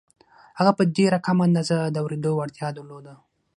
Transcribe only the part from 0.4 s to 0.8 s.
هغه